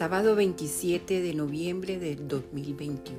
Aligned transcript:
sábado 0.00 0.34
27 0.34 1.20
de 1.20 1.34
noviembre 1.34 1.98
del 1.98 2.26
2021. 2.26 3.18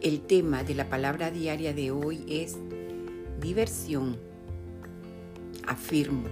El 0.00 0.22
tema 0.22 0.64
de 0.64 0.74
la 0.74 0.88
palabra 0.88 1.30
diaria 1.30 1.74
de 1.74 1.90
hoy 1.90 2.24
es 2.26 2.56
diversión. 3.38 4.16
Afirmo, 5.66 6.26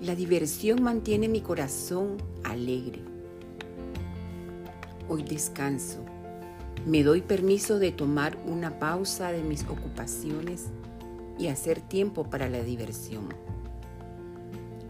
la 0.00 0.14
diversión 0.14 0.80
mantiene 0.80 1.26
mi 1.26 1.40
corazón 1.40 2.16
alegre. 2.44 3.00
Hoy 5.08 5.24
descanso. 5.24 6.04
Me 6.86 7.02
doy 7.02 7.22
permiso 7.22 7.80
de 7.80 7.90
tomar 7.90 8.38
una 8.46 8.78
pausa 8.78 9.32
de 9.32 9.42
mis 9.42 9.64
ocupaciones 9.64 10.66
y 11.40 11.48
hacer 11.48 11.80
tiempo 11.80 12.30
para 12.30 12.48
la 12.48 12.62
diversión. 12.62 13.30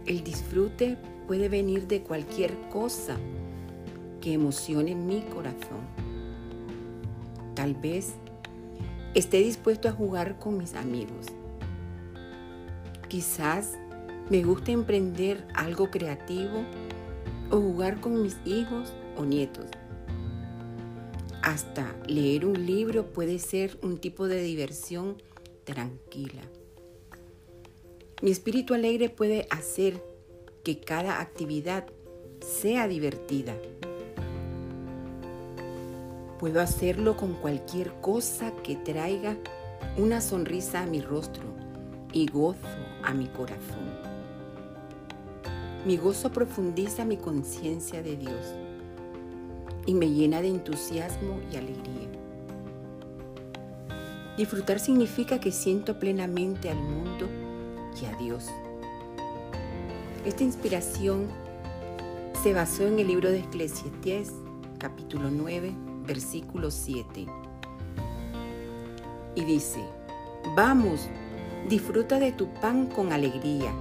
El 0.09 0.25
disfrute 0.25 0.97
puede 1.27 1.51
venir 1.51 1.87
de 1.87 2.03
cualquier 2.03 2.59
cosa 2.71 3.19
que 4.23 4.33
emocione 4.33 4.95
mi 4.95 5.21
corazón. 5.21 5.83
Tal 7.55 7.75
vez 7.75 8.15
esté 9.13 9.37
dispuesto 9.41 9.87
a 9.87 9.93
jugar 9.93 10.39
con 10.39 10.57
mis 10.57 10.73
amigos. 10.77 11.27
Quizás 13.09 13.77
me 14.31 14.43
guste 14.43 14.73
emprender 14.73 15.47
algo 15.53 15.91
creativo 15.91 16.65
o 17.51 17.61
jugar 17.61 18.01
con 18.01 18.23
mis 18.23 18.39
hijos 18.47 18.95
o 19.15 19.27
nietos. 19.27 19.67
Hasta 21.43 21.95
leer 22.07 22.47
un 22.47 22.65
libro 22.65 23.13
puede 23.13 23.39
ser 23.39 23.79
un 23.83 23.99
tipo 23.99 24.27
de 24.27 24.41
diversión 24.41 25.19
tranquila. 25.65 26.41
Mi 28.21 28.33
espíritu 28.33 28.75
alegre 28.75 29.11
puede 29.11 29.47
hacer 29.49 30.03
que 30.65 30.81
cada 30.81 31.21
actividad 31.21 31.87
sea 32.41 32.89
divertida. 32.89 33.55
Puedo 36.41 36.61
hacerlo 36.61 37.17
con 37.17 37.35
cualquier 37.35 37.93
cosa 38.01 38.53
que 38.65 38.75
traiga 38.75 39.37
una 39.97 40.21
sonrisa 40.21 40.83
a 40.83 40.87
mi 40.87 41.01
rostro 41.01 41.45
y 42.13 42.27
gozo 42.27 42.59
a 43.05 43.15
mi 43.15 43.29
corazón. 43.29 43.87
Mi 45.87 45.97
gozo 45.97 46.33
profundiza 46.33 47.05
mi 47.05 47.19
conciencia 47.19 48.03
de 48.03 48.17
Dios 48.17 48.53
y 49.87 49.95
me 49.95 50.11
llena 50.11 50.43
de 50.43 50.49
entusiasmo 50.49 51.39
y 51.53 51.57
alegría. 51.57 52.09
Disfrutar 54.37 54.81
significa 54.81 55.39
que 55.39 55.53
siento 55.53 56.01
plenamente 56.01 56.69
al 56.69 56.79
mundo 56.79 57.48
y 58.03 58.07
a 58.07 58.17
Dios. 58.17 58.47
Esta 60.25 60.45
inspiración 60.45 61.29
se 62.43 62.53
basó 62.53 62.87
en 62.87 62.99
el 62.99 63.09
libro 63.09 63.31
de 63.31 63.41
Eclesiastés, 63.41 64.33
capítulo 64.79 65.31
9, 65.31 65.73
versículo 66.07 66.71
7. 66.71 67.27
Y 69.35 69.45
dice, 69.45 69.85
vamos, 70.57 71.09
disfruta 71.69 72.19
de 72.19 72.33
tu 72.33 72.53
pan 72.55 72.87
con 72.87 73.13
alegría 73.13 73.73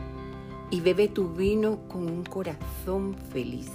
y 0.70 0.82
bebe 0.82 1.08
tu 1.08 1.30
vino 1.30 1.88
con 1.88 2.10
un 2.10 2.24
corazón 2.24 3.16
feliz, 3.32 3.70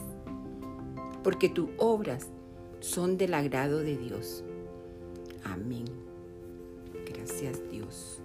porque 1.23 1.49
tus 1.49 1.69
obras 1.79 2.29
son 2.81 3.17
del 3.17 3.35
agrado 3.35 3.79
de 3.79 3.97
Dios. 3.97 4.45
Amén. 5.45 5.85
Gracias 7.07 7.61
Dios. 7.71 8.23